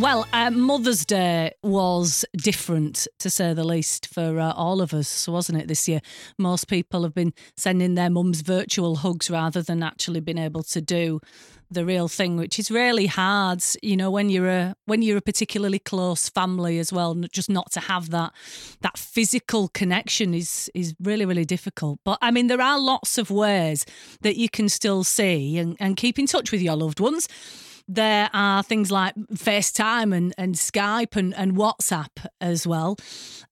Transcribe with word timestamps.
Well, 0.00 0.26
uh, 0.32 0.50
Mother's 0.50 1.04
Day 1.04 1.52
was 1.62 2.24
different, 2.36 3.06
to 3.20 3.30
say 3.30 3.54
the 3.54 3.62
least, 3.62 4.12
for 4.12 4.40
uh, 4.40 4.50
all 4.50 4.82
of 4.82 4.92
us, 4.92 5.28
wasn't 5.28 5.62
it, 5.62 5.68
this 5.68 5.86
year? 5.86 6.00
Most 6.36 6.66
people 6.66 7.04
have 7.04 7.14
been 7.14 7.32
sending 7.56 7.94
their 7.94 8.10
mums 8.10 8.40
virtual 8.40 8.96
hugs 8.96 9.30
rather 9.30 9.62
than 9.62 9.84
actually 9.84 10.18
being 10.18 10.36
able 10.36 10.64
to 10.64 10.80
do 10.80 11.20
the 11.70 11.84
real 11.84 12.08
thing, 12.08 12.36
which 12.36 12.58
is 12.58 12.72
really 12.72 13.06
hard, 13.06 13.62
you 13.82 13.96
know, 13.96 14.10
when 14.10 14.30
you're 14.30 14.48
a 14.48 14.74
when 14.86 15.00
you're 15.00 15.18
a 15.18 15.22
particularly 15.22 15.78
close 15.78 16.28
family 16.28 16.80
as 16.80 16.92
well, 16.92 17.14
just 17.32 17.48
not 17.48 17.70
to 17.72 17.80
have 17.80 18.10
that 18.10 18.32
that 18.80 18.98
physical 18.98 19.68
connection 19.68 20.34
is 20.34 20.68
is 20.74 20.94
really, 21.00 21.24
really 21.24 21.44
difficult. 21.44 22.00
But 22.04 22.18
I 22.20 22.32
mean, 22.32 22.48
there 22.48 22.60
are 22.60 22.80
lots 22.80 23.16
of 23.16 23.30
ways 23.30 23.86
that 24.22 24.36
you 24.36 24.48
can 24.48 24.68
still 24.68 25.04
see 25.04 25.56
and, 25.56 25.76
and 25.78 25.96
keep 25.96 26.18
in 26.18 26.26
touch 26.26 26.50
with 26.50 26.60
your 26.60 26.76
loved 26.76 26.98
ones 26.98 27.28
there 27.86 28.30
are 28.32 28.62
things 28.62 28.90
like 28.90 29.14
FaceTime 29.34 30.16
and, 30.16 30.34
and 30.38 30.54
Skype 30.54 31.16
and, 31.16 31.34
and 31.34 31.52
WhatsApp 31.52 32.26
as 32.40 32.66
well. 32.66 32.96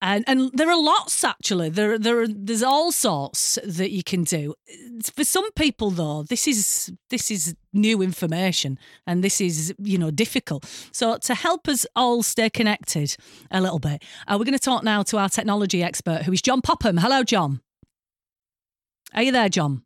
And, 0.00 0.24
and 0.26 0.50
there 0.54 0.70
are 0.70 0.80
lots 0.80 1.22
actually. 1.22 1.68
There, 1.68 1.98
there 1.98 2.20
are, 2.20 2.28
there's 2.28 2.62
all 2.62 2.92
sorts 2.92 3.58
that 3.64 3.90
you 3.90 4.02
can 4.02 4.24
do. 4.24 4.54
For 5.14 5.24
some 5.24 5.50
people 5.52 5.90
though, 5.90 6.22
this 6.22 6.48
is 6.48 6.92
this 7.10 7.30
is 7.30 7.54
new 7.72 8.02
information 8.02 8.78
and 9.06 9.22
this 9.22 9.40
is 9.40 9.74
you 9.78 9.98
know 9.98 10.10
difficult. 10.10 10.64
So 10.92 11.18
to 11.18 11.34
help 11.34 11.68
us 11.68 11.86
all 11.94 12.22
stay 12.22 12.48
connected 12.48 13.16
a 13.50 13.60
little 13.60 13.78
bit, 13.78 14.02
uh, 14.26 14.36
we're 14.38 14.44
going 14.44 14.52
to 14.52 14.58
talk 14.58 14.82
now 14.82 15.02
to 15.04 15.18
our 15.18 15.28
technology 15.28 15.82
expert 15.82 16.22
who 16.22 16.32
is 16.32 16.40
John 16.42 16.62
Popham. 16.62 16.96
Hello, 16.96 17.22
John. 17.22 17.60
Are 19.14 19.22
you 19.22 19.32
there, 19.32 19.50
John? 19.50 19.82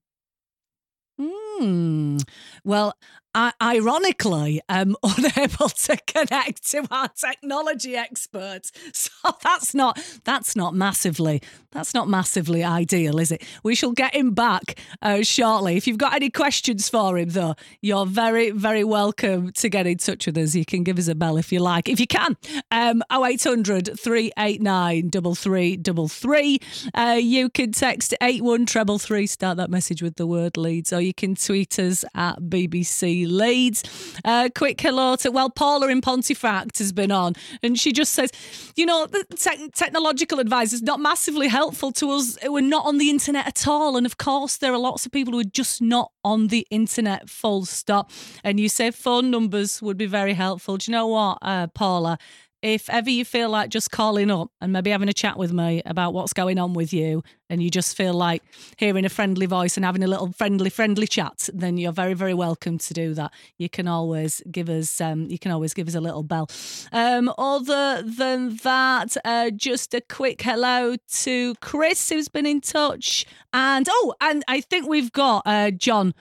Hmm. 1.19 2.19
Well, 2.65 2.95
I, 3.37 3.53
ironically, 3.61 4.63
am 4.67 4.97
unable 5.03 5.69
to 5.69 5.99
connect 6.07 6.71
to 6.71 6.87
our 6.91 7.09
technology 7.09 7.95
experts. 7.95 8.73
So 8.97 9.33
that's 9.43 9.75
not 9.75 9.99
that's 10.25 10.56
not 10.56 10.75
massively 10.75 11.43
that's 11.70 11.93
not 11.93 12.09
massively 12.09 12.65
ideal, 12.65 13.19
is 13.19 13.31
it? 13.31 13.43
We 13.62 13.75
shall 13.75 13.93
get 13.93 14.15
him 14.15 14.33
back 14.33 14.78
uh, 15.03 15.23
shortly. 15.23 15.77
If 15.77 15.87
you've 15.87 15.98
got 15.98 16.15
any 16.15 16.31
questions 16.31 16.89
for 16.89 17.19
him, 17.19 17.28
though, 17.31 17.55
you're 17.83 18.06
very 18.06 18.51
very 18.51 18.84
welcome 18.84 19.53
to 19.53 19.69
get 19.69 19.87
in 19.87 19.98
touch 19.98 20.27
with 20.27 20.39
us. 20.39 20.55
You 20.55 20.65
can 20.65 20.83
give 20.83 20.98
us 20.98 21.09
a 21.09 21.15
bell 21.15 21.37
if 21.37 21.53
you 21.53 21.61
like, 21.61 21.89
if 21.89 22.00
you 22.00 22.06
can. 22.06 22.37
Um, 22.71 23.03
0800 23.12 23.98
389 23.98 25.11
3333. 25.11 26.59
Uh, 26.95 27.19
you 27.21 27.50
can 27.50 27.73
text 27.73 28.15
eight 28.23 28.43
one 28.43 28.65
treble 28.65 28.98
three. 28.98 29.27
Start 29.27 29.59
that 29.59 29.71
message 29.71 30.03
with 30.03 30.17
the 30.17 30.27
word 30.27 30.56
Leeds, 30.56 30.93
or 30.93 31.00
you 31.00 31.12
can 31.12 31.34
tweet 31.34 31.78
us 31.78 32.05
at 32.15 32.41
BBC 32.41 33.25
Leeds. 33.27 33.84
Uh, 34.24 34.48
quick 34.55 34.80
hello 34.80 35.16
to, 35.16 35.30
well, 35.30 35.50
Paula 35.50 35.88
in 35.88 36.00
Pontefract 36.00 36.78
has 36.78 36.92
been 36.92 37.10
on, 37.10 37.34
and 37.62 37.78
she 37.78 37.92
just 37.92 38.12
says, 38.12 38.30
you 38.77 38.86
know, 38.86 39.06
the 39.06 39.24
te- 39.36 39.69
technological 39.70 40.41
advice 40.41 40.72
is 40.72 40.82
not 40.82 41.00
massively 41.00 41.48
helpful 41.48 41.92
to 41.92 42.10
us 42.12 42.38
who 42.42 42.56
are 42.56 42.62
not 42.62 42.86
on 42.86 42.98
the 42.98 43.10
internet 43.10 43.47
at 43.47 43.66
all. 43.66 43.97
And 43.97 44.06
of 44.06 44.16
course, 44.19 44.56
there 44.56 44.72
are 44.72 44.78
lots 44.78 45.06
of 45.06 45.12
people 45.12 45.32
who 45.32 45.41
are 45.41 45.44
just 45.44 45.82
not 45.82 46.12
on 46.24 46.48
the 46.48 46.66
internet, 46.70 47.28
full 47.28 47.64
stop. 47.64 48.10
And 48.42 48.58
you 48.58 48.69
say 48.69 48.91
phone 48.91 49.30
numbers 49.30 49.82
would 49.82 49.97
be 49.97 50.06
very 50.06 50.34
helpful. 50.34 50.77
Do 50.77 50.91
you 50.91 50.97
know 50.97 51.06
what, 51.06 51.38
uh, 51.42 51.66
Paula? 51.69 52.19
If 52.67 52.91
ever 52.91 53.09
you 53.09 53.25
feel 53.25 53.48
like 53.48 53.70
just 53.70 53.92
calling 53.92 54.28
up 54.28 54.50
and 54.61 54.72
maybe 54.72 54.91
having 54.91 55.09
a 55.09 55.12
chat 55.12 55.39
with 55.39 55.53
me 55.53 55.81
about 55.86 56.12
what's 56.12 56.33
going 56.33 56.59
on 56.59 56.72
with 56.72 56.92
you 56.92 57.22
and 57.48 57.62
you 57.62 57.70
just 57.70 57.97
feel 57.97 58.12
like 58.12 58.42
hearing 58.77 59.05
a 59.05 59.09
friendly 59.09 59.47
voice 59.47 59.77
and 59.77 59.86
having 59.86 60.03
a 60.03 60.06
little 60.09 60.33
friendly 60.33 60.69
friendly 60.69 61.06
chat 61.06 61.48
then 61.55 61.78
you're 61.78 61.92
very 61.92 62.12
very 62.12 62.34
welcome 62.34 62.77
to 62.77 62.92
do 62.92 63.14
that 63.14 63.33
you 63.56 63.69
can 63.69 63.87
always 63.87 64.42
give 64.50 64.69
us 64.69 65.00
um, 65.00 65.31
you 65.31 65.39
can 65.39 65.53
always 65.53 65.75
give 65.75 65.87
us 65.87 65.94
a 65.94 66.00
little 66.00 66.25
bell 66.25 66.50
um, 66.91 67.33
other 67.39 68.03
than 68.03 68.56
that 68.56 69.17
uh, 69.25 69.48
just 69.50 69.94
a 69.94 70.00
quick 70.00 70.42
hello 70.42 70.97
to 71.09 71.55
chris 71.61 72.09
who's 72.09 72.27
been 72.27 72.47
in 72.47 72.61
touch 72.61 73.25
and 73.53 73.87
oh 73.89 74.12
and 74.21 74.43
i 74.48 74.60
think 74.60 74.88
we've 74.88 75.12
got 75.12 75.44
uh, 75.47 75.71
john 75.71 76.12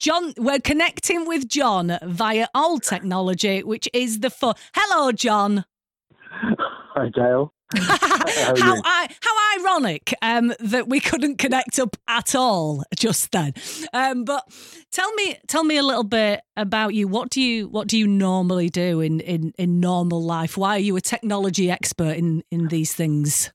John, 0.00 0.34
we're 0.36 0.58
connecting 0.58 1.28
with 1.28 1.46
John 1.46 1.96
via 2.02 2.48
old 2.56 2.82
technology, 2.82 3.62
which 3.62 3.88
is 3.92 4.18
the 4.18 4.30
phone. 4.30 4.54
Hello, 4.74 5.12
John. 5.12 5.64
Hi, 6.94 7.08
Dale. 7.14 7.52
how, 7.76 8.54
how, 8.58 8.80
I, 8.84 9.08
how 9.20 9.60
ironic 9.60 10.12
um, 10.20 10.52
that 10.60 10.88
we 10.88 11.00
couldn't 11.00 11.38
connect 11.38 11.78
up 11.78 11.96
at 12.06 12.34
all 12.34 12.84
just 12.94 13.32
then. 13.32 13.54
Um, 13.94 14.24
but 14.24 14.44
tell 14.90 15.10
me, 15.14 15.38
tell 15.46 15.64
me 15.64 15.78
a 15.78 15.82
little 15.82 16.04
bit 16.04 16.42
about 16.56 16.92
you. 16.92 17.08
What 17.08 17.30
do 17.30 17.40
you 17.40 17.68
what 17.68 17.88
do 17.88 17.96
you 17.96 18.06
normally 18.06 18.68
do 18.68 19.00
in, 19.00 19.20
in, 19.20 19.54
in 19.56 19.80
normal 19.80 20.22
life? 20.22 20.58
Why 20.58 20.76
are 20.76 20.80
you 20.80 20.96
a 20.96 21.00
technology 21.00 21.70
expert 21.70 22.16
in, 22.16 22.42
in 22.50 22.68
these 22.68 22.92
things? 22.94 23.50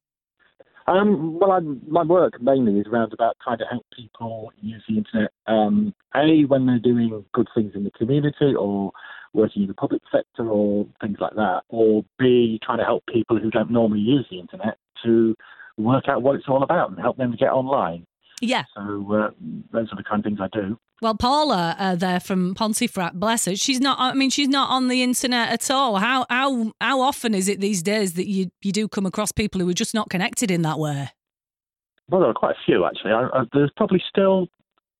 Um, 0.87 1.37
well, 1.37 1.51
I'm, 1.51 1.81
my 1.87 2.03
work 2.03 2.41
mainly 2.41 2.79
is 2.79 2.87
around 2.87 3.13
about 3.13 3.35
trying 3.43 3.57
to 3.57 3.65
help 3.65 3.85
people 3.95 4.51
use 4.61 4.81
the 4.87 4.97
internet. 4.97 5.31
Um, 5.45 5.93
a 6.15 6.45
when 6.45 6.65
they're 6.65 6.79
doing 6.79 7.25
good 7.33 7.49
things 7.53 7.73
in 7.75 7.83
the 7.83 7.91
community 7.91 8.55
or 8.55 8.93
working 9.37 9.61
in 9.61 9.67
the 9.67 9.73
public 9.73 10.01
sector 10.11 10.49
or 10.49 10.85
things 10.99 11.17
like 11.19 11.35
that, 11.35 11.61
or 11.69 12.03
B, 12.19 12.59
trying 12.63 12.79
to 12.79 12.83
help 12.83 13.03
people 13.05 13.39
who 13.39 13.49
don't 13.49 13.71
normally 13.71 14.01
use 14.01 14.25
the 14.29 14.39
internet 14.39 14.77
to 15.05 15.35
work 15.77 16.05
out 16.09 16.21
what 16.21 16.35
it's 16.35 16.49
all 16.49 16.63
about 16.63 16.89
and 16.89 16.99
help 16.99 17.17
them 17.17 17.31
to 17.31 17.37
get 17.37 17.51
online. 17.51 18.05
Yeah. 18.41 18.63
So 18.75 18.81
uh, 19.13 19.29
those 19.71 19.87
are 19.91 19.95
the 19.95 20.03
kind 20.03 20.19
of 20.19 20.23
things 20.23 20.39
I 20.41 20.47
do. 20.51 20.77
Well, 21.01 21.15
Paula 21.15 21.75
uh, 21.77 21.95
there 21.95 22.19
from 22.19 22.55
Pontefract, 22.55 23.19
bless 23.19 23.45
her. 23.45 23.55
She's 23.55 23.79
not. 23.79 23.97
I 23.99 24.13
mean, 24.15 24.31
she's 24.31 24.47
not 24.47 24.69
on 24.71 24.87
the 24.87 25.03
internet 25.03 25.49
at 25.49 25.69
all. 25.69 25.97
How 25.97 26.25
how 26.29 26.71
how 26.81 27.01
often 27.01 27.35
is 27.35 27.47
it 27.47 27.59
these 27.59 27.83
days 27.83 28.13
that 28.13 28.27
you 28.27 28.49
you 28.61 28.71
do 28.71 28.87
come 28.87 29.05
across 29.05 29.31
people 29.31 29.61
who 29.61 29.69
are 29.69 29.73
just 29.73 29.93
not 29.93 30.09
connected 30.09 30.49
in 30.49 30.63
that 30.63 30.79
way? 30.79 31.09
Well, 32.09 32.21
there 32.21 32.29
are 32.29 32.33
quite 32.33 32.55
a 32.55 32.65
few 32.65 32.85
actually. 32.85 33.11
I, 33.11 33.27
I, 33.27 33.43
there's 33.53 33.71
probably 33.77 34.01
still 34.09 34.47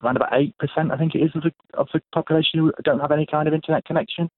around 0.03 0.17
about 0.17 0.33
eight 0.33 0.57
percent, 0.57 0.91
I 0.91 0.97
think 0.97 1.15
it 1.15 1.19
is, 1.19 1.31
of 1.35 1.43
the 1.43 1.51
of 1.73 1.87
the 1.93 2.01
population 2.13 2.59
who 2.59 2.71
don't 2.83 2.99
have 2.99 3.11
any 3.11 3.25
kind 3.25 3.47
of 3.47 3.53
internet 3.53 3.85
connection. 3.85 4.29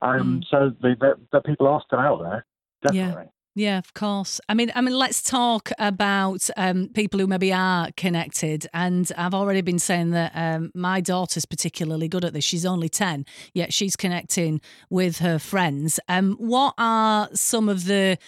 Um, 0.00 0.40
mm. 0.40 0.44
So 0.50 0.70
the, 0.80 0.94
the, 0.98 1.14
the, 1.32 1.40
people 1.40 1.66
are 1.66 1.82
still 1.84 1.98
out 1.98 2.22
there, 2.22 2.46
definitely. 2.82 3.24
Yeah. 3.24 3.30
Yeah, 3.54 3.78
of 3.78 3.92
course. 3.92 4.40
I 4.48 4.54
mean, 4.54 4.70
I 4.76 4.80
mean, 4.80 4.94
let's 4.96 5.20
talk 5.20 5.72
about 5.80 6.48
um, 6.56 6.90
people 6.94 7.18
who 7.18 7.26
maybe 7.26 7.52
are 7.52 7.88
connected. 7.96 8.68
And 8.72 9.10
I've 9.18 9.34
already 9.34 9.62
been 9.62 9.80
saying 9.80 10.10
that 10.10 10.30
um, 10.36 10.70
my 10.76 11.00
daughter's 11.00 11.44
particularly 11.44 12.06
good 12.06 12.24
at 12.24 12.32
this. 12.32 12.44
She's 12.44 12.64
only 12.64 12.88
ten, 12.88 13.26
yet 13.54 13.72
she's 13.72 13.96
connecting 13.96 14.60
with 14.90 15.18
her 15.18 15.40
friends. 15.40 15.98
Um, 16.08 16.36
what 16.38 16.74
are 16.78 17.30
some 17.34 17.68
of 17.68 17.86
the 17.86 18.18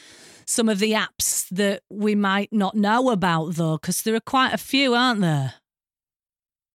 some 0.46 0.68
of 0.68 0.80
the 0.80 0.94
apps 0.94 1.48
that 1.50 1.84
we 1.88 2.16
might 2.16 2.52
not 2.52 2.74
know 2.74 3.10
about, 3.10 3.54
though? 3.54 3.78
Because 3.78 4.02
there 4.02 4.16
are 4.16 4.20
quite 4.20 4.52
a 4.52 4.58
few, 4.58 4.94
aren't 4.94 5.20
there? 5.20 5.54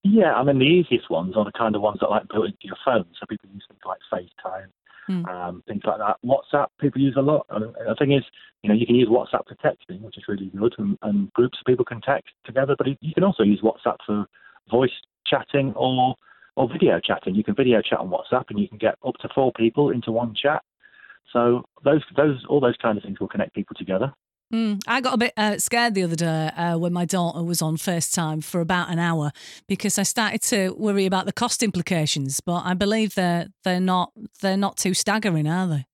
Yeah, 0.08 0.36
I 0.36 0.44
mean 0.44 0.60
the 0.60 0.66
easiest 0.66 1.10
ones 1.10 1.36
are 1.36 1.44
the 1.44 1.52
kind 1.52 1.76
of 1.76 1.82
ones 1.82 1.98
that 2.00 2.12
like 2.12 2.28
built 2.30 2.46
into 2.46 2.58
your 2.62 2.78
phone. 2.86 3.06
So 3.20 3.26
people 3.28 3.50
use 3.52 3.66
things 3.68 3.82
like 3.88 3.98
FaceTime, 4.14 4.68
mm. 5.10 5.28
um, 5.28 5.64
things 5.68 5.82
like 5.84 5.98
that. 5.98 6.18
WhatsApp 6.24 6.68
people 6.80 7.02
use 7.02 7.16
a 7.18 7.24
lot. 7.24 7.48
And 7.50 7.74
the 7.74 7.96
thing 7.98 8.12
is, 8.12 8.22
you 8.62 8.70
know, 8.70 8.76
you 8.76 8.86
can 8.86 8.94
use 8.94 9.10
WhatsApp 9.10 9.48
for 9.48 9.56
texting, 9.56 10.02
which 10.02 10.20
is 10.20 10.26
really 10.28 10.52
good, 10.56 10.76
and, 10.78 10.96
and 11.02 11.34
groups 11.34 11.58
of 11.60 11.66
people 11.66 11.86
can 11.86 12.02
text 12.02 12.36
together. 12.46 12.76
But 12.78 12.86
you 13.02 13.14
can 13.16 13.24
also 13.24 13.42
use 13.42 13.62
WhatsApp 13.62 13.98
for 14.06 14.28
voice 14.70 14.92
chatting 15.26 15.74
or 15.76 16.14
or 16.56 16.70
video 16.70 17.00
chatting. 17.00 17.34
You 17.34 17.44
can 17.44 17.56
video 17.56 17.82
chat 17.82 17.98
on 17.98 18.12
WhatsApp, 18.12 18.46
and 18.50 18.60
you 18.60 18.68
can 18.68 18.78
get 18.78 19.00
up 19.04 19.16
to 19.22 19.30
four 19.34 19.52
people 19.54 19.90
into 19.90 20.12
one 20.12 20.36
chat. 20.40 20.62
So 21.34 21.64
those 21.84 22.04
those 22.16 22.46
all 22.48 22.60
those 22.60 22.78
kind 22.80 22.96
of 22.96 23.04
things 23.04 23.20
will 23.20 23.28
connect 23.28 23.56
people 23.56 23.76
together. 23.76 24.14
Mm, 24.54 24.82
I 24.88 25.02
got 25.02 25.16
a 25.16 25.18
bit 25.18 25.34
uh, 25.36 25.58
scared 25.58 25.96
the 25.96 26.04
other 26.04 26.16
day 26.16 26.52
uh, 26.56 26.78
when 26.78 26.94
my 26.94 27.06
daughter 27.06 27.44
was 27.44 27.62
on 27.62 27.78
FaceTime 27.78 28.44
for 28.44 28.62
about 28.62 28.90
an 28.90 29.00
hour 29.00 29.32
because 29.68 29.98
I 29.98 30.04
started 30.04 30.42
to 30.44 30.70
worry 30.78 31.06
about 31.06 31.26
the 31.26 31.34
cost 31.34 31.64
implications. 31.64 32.42
But 32.42 32.64
I 32.66 32.74
believe 32.74 33.16
they're 33.16 33.48
they're 33.64 33.80
not 33.80 34.12
they're 34.42 34.58
not 34.58 34.78
too 34.78 34.94
staggering, 34.94 35.48
are 35.48 35.68
they? 35.68 35.86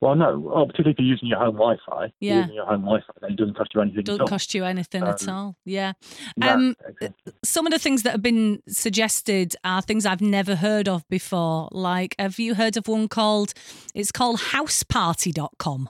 Well, 0.00 0.14
no. 0.14 0.38
Well, 0.38 0.66
particularly 0.66 0.92
if 0.92 0.98
you're 0.98 1.08
using 1.08 1.28
your 1.28 1.38
home 1.38 1.54
Wi-Fi. 1.54 2.12
Yeah. 2.20 2.40
Using 2.40 2.54
your 2.54 2.66
home 2.66 2.82
Wi-Fi, 2.82 3.12
then 3.22 3.32
it 3.32 3.36
doesn't 3.36 3.56
cost 3.56 3.74
you 3.74 3.80
anything. 3.80 4.04
Doesn't 4.04 4.28
cost 4.28 4.54
you 4.54 4.64
anything 4.64 5.02
um, 5.02 5.08
at 5.08 5.28
all. 5.28 5.56
Yeah. 5.64 5.94
Um, 6.42 6.76
exactly. 6.86 7.32
Some 7.42 7.66
of 7.66 7.72
the 7.72 7.78
things 7.78 8.02
that 8.02 8.12
have 8.12 8.22
been 8.22 8.62
suggested 8.68 9.56
are 9.64 9.80
things 9.80 10.04
I've 10.04 10.20
never 10.20 10.56
heard 10.56 10.86
of 10.86 11.08
before. 11.08 11.70
Like, 11.72 12.14
have 12.18 12.38
you 12.38 12.54
heard 12.54 12.76
of 12.76 12.88
one 12.88 13.08
called? 13.08 13.54
It's 13.94 14.12
called 14.12 14.38
houseparty.com. 14.38 15.88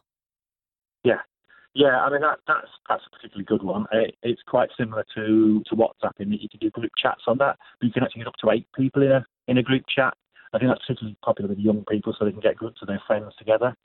Yeah. 1.76 2.00
I 2.00 2.10
mean 2.10 2.22
that, 2.22 2.38
that's 2.48 2.72
that's 2.88 3.02
a 3.06 3.10
particularly 3.14 3.44
good 3.44 3.62
one. 3.62 3.84
It, 3.92 4.14
it's 4.22 4.42
quite 4.46 4.70
similar 4.78 5.04
to, 5.14 5.62
to 5.68 5.76
WhatsApp 5.76 6.16
in 6.18 6.30
that 6.30 6.40
you 6.40 6.48
can 6.48 6.60
do 6.60 6.70
group 6.70 6.92
chats 7.00 7.22
on 7.26 7.36
that, 7.38 7.56
but 7.78 7.86
you 7.86 7.92
can 7.92 8.02
actually 8.02 8.20
get 8.20 8.28
up 8.28 8.40
to 8.42 8.50
eight 8.50 8.66
people 8.76 9.02
in 9.02 9.12
a 9.12 9.26
in 9.46 9.58
a 9.58 9.62
group 9.62 9.84
chat. 9.94 10.14
I 10.52 10.58
think 10.58 10.70
that's 10.70 10.80
particularly 10.86 11.18
popular 11.22 11.50
with 11.50 11.58
young 11.58 11.84
people, 11.90 12.14
so 12.16 12.24
they 12.24 12.32
can 12.32 12.40
get 12.40 12.56
groups 12.56 12.80
of 12.80 12.88
their 12.88 13.02
friends 13.06 13.32
together. 13.38 13.76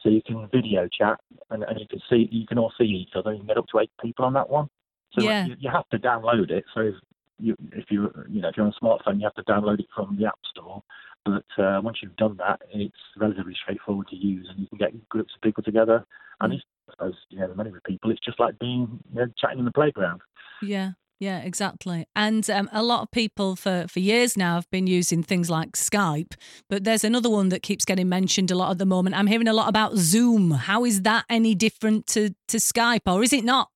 So 0.00 0.08
you 0.08 0.22
can 0.22 0.48
video 0.52 0.88
chat, 0.88 1.18
and, 1.50 1.62
and 1.64 1.80
you 1.80 1.86
can 1.88 2.00
see 2.08 2.28
you 2.30 2.46
can 2.46 2.58
all 2.58 2.72
see 2.78 2.84
each 2.84 3.14
other. 3.16 3.32
You 3.32 3.40
can 3.40 3.48
get 3.48 3.58
up 3.58 3.66
to 3.72 3.80
eight 3.80 3.90
people 4.00 4.24
on 4.24 4.32
that 4.34 4.48
one. 4.48 4.68
So 5.12 5.24
yeah. 5.24 5.46
you, 5.46 5.56
you 5.58 5.70
have 5.70 5.88
to 5.90 5.98
download 5.98 6.50
it. 6.50 6.64
So 6.72 6.80
if 6.80 6.94
you 7.38 7.56
if 7.72 7.86
you 7.90 8.10
you 8.28 8.40
know 8.40 8.48
if 8.48 8.56
you're 8.56 8.66
on 8.66 8.72
a 8.72 8.84
smartphone, 8.84 9.18
you 9.18 9.24
have 9.24 9.34
to 9.34 9.52
download 9.52 9.80
it 9.80 9.88
from 9.94 10.16
the 10.18 10.26
App 10.26 10.38
Store, 10.50 10.82
But 11.24 11.44
uh, 11.62 11.80
once 11.82 11.98
you've 12.02 12.16
done 12.16 12.36
that, 12.38 12.62
it's 12.72 12.94
relatively 13.16 13.54
straightforward 13.62 14.08
to 14.08 14.16
use, 14.16 14.46
and 14.50 14.58
you 14.58 14.66
can 14.68 14.78
get 14.78 15.08
groups 15.08 15.32
of 15.34 15.42
people 15.42 15.62
together. 15.62 16.06
And 16.40 16.52
mm. 16.52 16.56
it's, 16.56 16.64
Suppose, 17.00 17.16
you 17.30 17.38
know, 17.38 17.52
many 17.54 17.70
people, 17.86 18.10
it's 18.10 18.20
just 18.20 18.38
like 18.38 18.58
being 18.58 19.00
you 19.12 19.20
know, 19.20 19.26
chatting 19.38 19.58
in 19.58 19.64
the 19.64 19.72
playground. 19.72 20.20
Yeah. 20.62 20.92
Yeah, 21.18 21.40
exactly. 21.40 22.06
And 22.16 22.48
um, 22.48 22.70
a 22.72 22.82
lot 22.82 23.02
of 23.02 23.10
people 23.10 23.54
for, 23.54 23.84
for 23.88 24.00
years 24.00 24.38
now 24.38 24.54
have 24.54 24.70
been 24.70 24.86
using 24.86 25.22
things 25.22 25.50
like 25.50 25.72
Skype, 25.72 26.32
but 26.70 26.84
there's 26.84 27.04
another 27.04 27.28
one 27.28 27.50
that 27.50 27.62
keeps 27.62 27.84
getting 27.84 28.08
mentioned 28.08 28.50
a 28.50 28.54
lot 28.54 28.70
at 28.70 28.78
the 28.78 28.86
moment. 28.86 29.16
I'm 29.16 29.26
hearing 29.26 29.46
a 29.46 29.52
lot 29.52 29.68
about 29.68 29.96
Zoom. 29.96 30.52
How 30.52 30.86
is 30.86 31.02
that 31.02 31.26
any 31.28 31.54
different 31.54 32.06
to, 32.08 32.30
to 32.48 32.56
Skype, 32.56 33.02
or 33.06 33.22
is 33.22 33.34
it 33.34 33.44
not? 33.44 33.68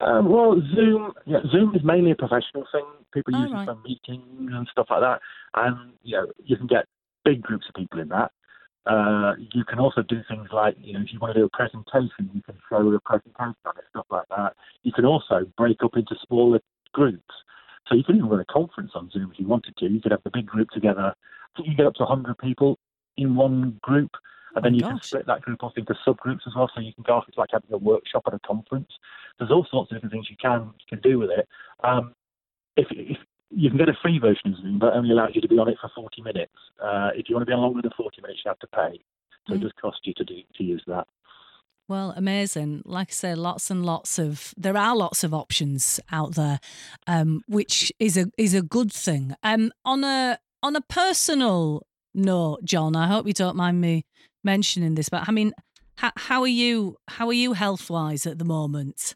Um, 0.00 0.30
well, 0.30 0.60
Zoom, 0.74 1.12
yeah, 1.26 1.40
Zoom 1.52 1.74
is 1.74 1.84
mainly 1.84 2.12
a 2.12 2.16
professional 2.16 2.64
thing. 2.72 2.86
People 3.12 3.38
use 3.38 3.52
right. 3.52 3.62
it 3.62 3.66
for 3.66 3.76
meetings 3.82 4.50
and 4.52 4.66
stuff 4.72 4.86
like 4.88 5.00
that, 5.00 5.20
and 5.54 5.92
you 6.02 6.16
know 6.16 6.26
you 6.42 6.56
can 6.56 6.66
get 6.66 6.86
big 7.26 7.42
groups 7.42 7.66
of 7.68 7.74
people 7.74 8.00
in 8.00 8.08
that. 8.08 8.32
Uh, 8.86 9.34
you 9.52 9.64
can 9.64 9.78
also 9.78 10.02
do 10.02 10.20
things 10.28 10.48
like, 10.52 10.76
you 10.80 10.92
know, 10.92 11.00
if 11.00 11.12
you 11.12 11.18
want 11.20 11.32
to 11.32 11.40
do 11.40 11.46
a 11.46 11.56
presentation, 11.56 12.30
you 12.34 12.42
can 12.42 12.56
show 12.68 12.76
a 12.76 13.00
presentation 13.00 13.54
on 13.64 13.76
it, 13.78 13.84
stuff 13.90 14.06
like 14.10 14.26
that. 14.28 14.54
You 14.82 14.92
can 14.92 15.04
also 15.04 15.46
break 15.56 15.82
up 15.84 15.96
into 15.96 16.16
smaller 16.26 16.60
groups. 16.92 17.34
So 17.88 17.94
you 17.94 18.04
can 18.04 18.16
even 18.16 18.28
run 18.28 18.40
a 18.40 18.44
conference 18.44 18.92
on 18.94 19.10
Zoom 19.10 19.30
if 19.32 19.38
you 19.38 19.46
wanted 19.46 19.76
to. 19.76 19.86
You 19.86 20.00
could 20.00 20.12
have 20.12 20.22
the 20.24 20.30
big 20.30 20.46
group 20.46 20.70
together. 20.70 21.14
I 21.14 21.56
think 21.56 21.68
you 21.68 21.76
get 21.76 21.86
up 21.86 21.94
to 21.94 22.04
100 22.04 22.38
people 22.38 22.78
in 23.16 23.36
one 23.36 23.78
group, 23.82 24.10
and 24.54 24.58
oh 24.58 24.60
then 24.62 24.74
you 24.74 24.80
gosh. 24.80 24.90
can 24.90 25.00
split 25.02 25.26
that 25.26 25.42
group 25.42 25.62
off 25.62 25.72
into 25.76 25.94
subgroups 26.06 26.46
as 26.46 26.54
well. 26.56 26.70
So 26.74 26.80
you 26.80 26.92
can 26.94 27.04
go 27.06 27.14
off 27.14 27.24
it's 27.28 27.38
like 27.38 27.50
having 27.52 27.72
a 27.72 27.78
workshop 27.78 28.22
at 28.26 28.34
a 28.34 28.38
conference. 28.40 28.90
There's 29.38 29.50
all 29.50 29.66
sorts 29.70 29.92
of 29.92 29.96
different 29.96 30.12
things 30.12 30.28
you 30.30 30.36
can 30.40 30.72
you 30.78 30.86
can 30.88 31.00
do 31.00 31.18
with 31.18 31.30
it. 31.30 31.48
Um, 31.84 32.14
if, 32.76 32.86
if 32.90 33.18
you 33.54 33.68
can 33.68 33.78
get 33.78 33.88
a 33.88 33.96
free 34.02 34.18
version 34.18 34.52
of 34.52 34.60
Zoom, 34.60 34.78
but 34.78 34.94
only 34.94 35.10
allows 35.10 35.30
you 35.34 35.40
to 35.40 35.48
be 35.48 35.58
on 35.58 35.68
it 35.68 35.76
for 35.80 35.90
40 35.94 36.22
minutes. 36.22 36.52
Uh, 36.82 37.10
if 37.14 37.28
you 37.28 37.34
want 37.34 37.42
to 37.42 37.50
be 37.50 37.52
on 37.52 37.60
longer 37.60 37.82
than 37.82 37.92
40 37.96 38.22
minutes, 38.22 38.40
you 38.44 38.48
have 38.48 38.58
to 38.60 38.66
pay. 38.68 39.00
So 39.46 39.54
mm. 39.54 39.56
it 39.56 39.62
does 39.62 39.72
cost 39.80 39.98
you 40.04 40.14
to 40.14 40.24
do 40.24 40.40
to 40.56 40.64
use 40.64 40.82
that. 40.86 41.06
Well, 41.88 42.14
amazing. 42.16 42.82
Like 42.84 43.08
I 43.10 43.12
say, 43.12 43.34
lots 43.34 43.70
and 43.70 43.84
lots 43.84 44.18
of 44.18 44.54
there 44.56 44.76
are 44.76 44.96
lots 44.96 45.24
of 45.24 45.34
options 45.34 46.00
out 46.10 46.36
there, 46.36 46.60
um, 47.06 47.42
which 47.48 47.92
is 47.98 48.16
a 48.16 48.30
is 48.38 48.54
a 48.54 48.62
good 48.62 48.92
thing. 48.92 49.34
Um, 49.42 49.72
on 49.84 50.04
a 50.04 50.38
on 50.62 50.76
a 50.76 50.80
personal 50.80 51.82
note, 52.14 52.64
John, 52.64 52.96
I 52.96 53.08
hope 53.08 53.26
you 53.26 53.32
don't 53.32 53.56
mind 53.56 53.80
me 53.80 54.04
mentioning 54.44 54.94
this, 54.94 55.08
but 55.08 55.28
I 55.28 55.32
mean, 55.32 55.52
how, 55.96 56.12
how 56.16 56.40
are 56.42 56.46
you? 56.46 56.96
How 57.08 57.26
are 57.28 57.32
you 57.32 57.52
health 57.52 57.90
wise 57.90 58.26
at 58.26 58.38
the 58.38 58.44
moment? 58.44 59.14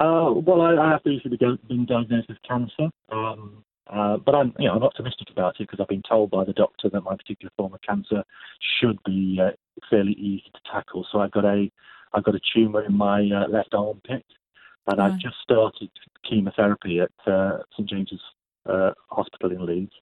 Uh, 0.00 0.32
well, 0.32 0.62
I, 0.62 0.74
I 0.76 0.90
have 0.92 1.02
recently 1.04 1.36
been 1.68 1.84
diagnosed 1.84 2.28
with 2.28 2.38
cancer, 2.48 2.88
um, 3.12 3.62
uh, 3.86 4.16
but 4.16 4.34
I'm, 4.34 4.54
you 4.58 4.66
know, 4.66 4.74
I'm 4.74 4.82
optimistic 4.82 5.28
about 5.30 5.56
it 5.60 5.68
because 5.68 5.78
I've 5.78 5.88
been 5.88 6.02
told 6.08 6.30
by 6.30 6.44
the 6.44 6.54
doctor 6.54 6.88
that 6.88 7.02
my 7.02 7.14
particular 7.16 7.52
form 7.58 7.74
of 7.74 7.82
cancer 7.82 8.24
should 8.80 8.98
be 9.04 9.38
uh, 9.42 9.50
fairly 9.90 10.12
easy 10.12 10.50
to 10.54 10.72
tackle. 10.72 11.06
So 11.12 11.20
I've 11.20 11.32
got 11.32 11.44
a, 11.44 11.70
I've 12.14 12.24
got 12.24 12.34
a 12.34 12.40
tumour 12.54 12.82
in 12.82 12.96
my 12.96 13.20
uh, 13.20 13.48
left 13.48 13.74
armpit, 13.74 14.24
and 14.86 14.98
right. 14.98 15.12
I've 15.12 15.18
just 15.18 15.36
started 15.42 15.90
chemotherapy 16.26 17.00
at 17.00 17.30
uh, 17.30 17.58
St 17.72 17.86
James's 17.86 18.20
uh, 18.64 18.92
Hospital 19.10 19.50
in 19.52 19.66
Leeds. 19.66 19.92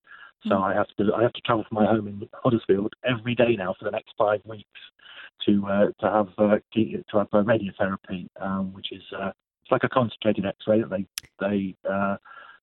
So 0.45 0.51
mm. 0.51 0.63
I 0.63 0.75
have 0.75 0.87
to, 0.99 1.13
I 1.13 1.23
have 1.23 1.33
to 1.33 1.41
travel 1.41 1.65
from 1.69 1.75
my 1.75 1.87
home 1.87 2.07
in 2.07 2.29
Huddersfield 2.35 2.93
every 3.05 3.35
day 3.35 3.57
now 3.59 3.75
for 3.77 3.85
the 3.85 3.91
next 3.91 4.13
five 4.17 4.43
weeks 4.45 4.69
to 5.47 5.67
uh, 5.67 5.87
to 6.01 6.13
have 6.13 6.29
uh, 6.39 6.59
to 6.73 7.19
have 7.19 7.31
radiotherapy, 7.31 8.29
um, 8.41 8.73
which 8.73 8.93
is 8.93 9.03
uh, 9.19 9.33
it's 9.69 9.73
like 9.73 9.85
a 9.85 9.95
concentrated 9.95 10.47
X-ray 10.47 10.81
that 10.81 10.91
they 10.91 11.07
they 11.41 11.75
uh, 11.89 12.17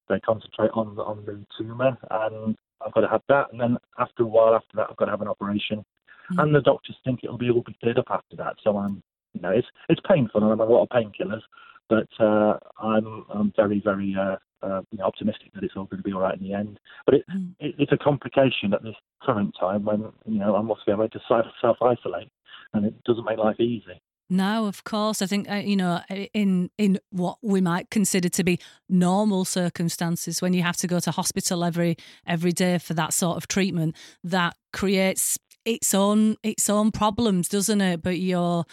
they 0.09 0.19
concentrate 0.21 0.71
on 0.73 0.97
on 0.99 1.23
the 1.25 1.45
tumor, 1.57 1.97
and 2.09 2.55
I've 2.85 2.93
got 2.93 3.01
to 3.01 3.07
have 3.07 3.21
that. 3.29 3.51
And 3.51 3.61
then 3.61 3.77
after 3.99 4.23
a 4.23 4.27
while, 4.27 4.55
after 4.55 4.77
that, 4.77 4.87
I've 4.89 4.97
got 4.97 5.05
to 5.05 5.11
have 5.11 5.21
an 5.21 5.27
operation, 5.27 5.85
mm. 6.31 6.41
and 6.41 6.53
the 6.53 6.61
doctors 6.61 6.95
think 7.03 7.19
it'll 7.23 7.37
be 7.37 7.51
all 7.51 7.61
be 7.61 7.77
cleared 7.81 7.99
up 7.99 8.07
after 8.09 8.35
that. 8.37 8.55
So 8.63 8.77
I'm, 8.77 9.03
you 9.33 9.41
know, 9.41 9.51
it's 9.51 9.67
it's 9.87 10.01
painful, 10.07 10.43
and 10.43 10.51
I'm 10.51 10.61
on 10.61 10.67
a 10.67 10.71
lot 10.71 10.83
of 10.83 10.89
painkillers, 10.89 11.41
but 11.89 12.07
uh, 12.19 12.57
I'm 12.81 13.25
I'm 13.29 13.53
very 13.55 13.81
very 13.81 14.15
uh, 14.19 14.37
uh, 14.63 14.81
you 14.91 14.97
know, 14.97 15.05
optimistic 15.05 15.53
that 15.53 15.63
it's 15.63 15.75
all 15.75 15.85
going 15.85 16.01
to 16.01 16.07
be 16.07 16.13
all 16.13 16.21
right 16.21 16.37
in 16.37 16.43
the 16.43 16.53
end. 16.53 16.79
But 17.05 17.15
it, 17.15 17.25
mm. 17.31 17.53
it, 17.59 17.75
it's 17.77 17.91
a 17.91 17.97
complication 17.97 18.73
at 18.73 18.81
this 18.81 18.95
current 19.21 19.55
time 19.59 19.85
when 19.85 20.11
you 20.25 20.39
know 20.39 20.55
I'm 20.55 20.71
also 20.71 20.81
having 20.87 21.09
to 21.09 21.21
self 21.61 21.77
isolate, 21.83 22.31
and 22.73 22.83
it 22.83 23.03
doesn't 23.03 23.25
make 23.25 23.37
life 23.37 23.59
easy. 23.59 24.01
No, 24.29 24.65
of 24.65 24.83
course. 24.83 25.21
I 25.21 25.27
think 25.27 25.49
uh, 25.49 25.55
you 25.55 25.75
know, 25.75 26.01
in 26.33 26.69
in 26.77 26.99
what 27.11 27.37
we 27.43 27.61
might 27.61 27.89
consider 27.91 28.29
to 28.29 28.43
be 28.43 28.59
normal 28.89 29.45
circumstances, 29.45 30.41
when 30.41 30.53
you 30.53 30.63
have 30.63 30.77
to 30.77 30.87
go 30.87 30.99
to 30.99 31.11
hospital 31.11 31.63
every 31.63 31.95
every 32.25 32.51
day 32.51 32.79
for 32.79 32.95
that 32.95 33.13
sort 33.13 33.37
of 33.37 33.47
treatment, 33.47 33.95
that 34.23 34.55
creates 34.73 35.37
its 35.63 35.93
own 35.93 36.37
its 36.43 36.69
own 36.69 36.91
problems, 36.91 37.49
doesn't 37.49 37.81
it? 37.81 38.01
But 38.01 38.19
you're 38.19 38.65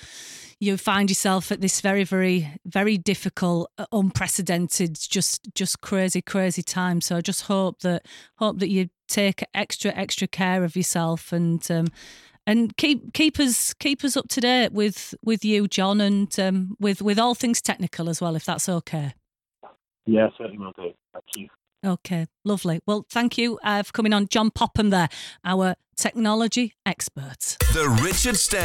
you 0.59 0.77
find 0.79 1.11
yourself 1.11 1.53
at 1.53 1.61
this 1.61 1.81
very 1.83 2.05
very 2.05 2.49
very 2.65 2.97
difficult, 2.97 3.71
uh, 3.77 3.87
unprecedented, 3.93 4.97
just 4.99 5.49
just 5.55 5.83
crazy 5.83 6.23
crazy 6.23 6.63
time. 6.63 7.03
So 7.03 7.17
I 7.17 7.21
just 7.21 7.43
hope 7.43 7.81
that 7.81 8.07
hope 8.37 8.59
that 8.61 8.71
you 8.71 8.89
take 9.09 9.45
extra 9.53 9.91
extra 9.93 10.27
care 10.27 10.65
of 10.65 10.77
yourself 10.77 11.33
and 11.33 11.69
um, 11.71 11.89
and 12.47 12.77
keep 12.77 13.13
keep 13.13 13.39
us 13.39 13.75
keep 13.75 14.05
us 14.05 14.17
up 14.17 14.29
to 14.29 14.41
date 14.41 14.73
with 14.73 15.15
with 15.25 15.45
you, 15.45 15.69
John, 15.69 16.01
and 16.01 16.39
um, 16.39 16.77
with 16.81 17.03
with 17.03 17.19
all 17.19 17.35
things 17.35 17.61
technical 17.61 18.09
as 18.09 18.21
well, 18.21 18.37
if 18.37 18.45
that's 18.45 18.69
okay. 18.69 19.15
Yeah, 20.07 20.29
certainly 20.37 20.59
will 20.59 20.73
do. 20.77 20.93
Thank 21.13 21.25
you. 21.37 21.49
Okay, 21.85 22.27
lovely. 22.45 22.81
Well, 22.87 23.07
thank 23.11 23.37
you 23.37 23.59
uh, 23.65 23.83
for 23.83 23.93
coming 23.93 24.13
on, 24.13 24.29
John 24.29 24.51
Popham. 24.51 24.91
There, 24.91 25.09
our 25.45 25.75
technology 25.97 26.75
expert. 26.87 27.57
The 27.73 27.89
Richard 28.03 28.37
Stead 28.37 28.63